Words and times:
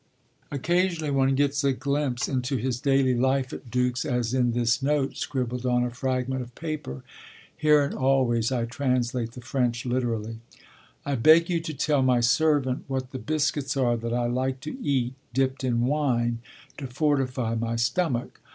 Occasionally, 0.49 1.11
one 1.11 1.35
gets 1.35 1.63
a 1.63 1.73
glimpse 1.73 2.27
into 2.27 2.57
his 2.57 2.81
daily 2.81 3.13
life 3.13 3.53
at 3.53 3.69
Dux, 3.69 4.03
as 4.03 4.33
in 4.33 4.53
this 4.53 4.81
note, 4.81 5.15
scribbled 5.15 5.63
on 5.63 5.83
a 5.83 5.91
fragment 5.91 6.41
of 6.41 6.55
paper 6.55 7.03
(here 7.55 7.83
and 7.83 7.93
always 7.93 8.51
I 8.51 8.65
translate 8.65 9.33
the 9.33 9.41
French 9.41 9.85
literally): 9.85 10.39
'I 11.05 11.15
beg 11.17 11.51
you 11.51 11.59
to 11.59 11.73
tell 11.75 12.01
my 12.01 12.19
servant 12.19 12.83
what 12.87 13.11
the 13.11 13.19
biscuits 13.19 13.77
are 13.77 13.95
that 13.95 14.11
I 14.11 14.25
like 14.25 14.59
to 14.61 14.75
eat, 14.83 15.13
dipped 15.35 15.63
in 15.63 15.81
wine, 15.81 16.39
to 16.79 16.87
fortify 16.87 17.53
my 17.53 17.75
stomach. 17.75 18.41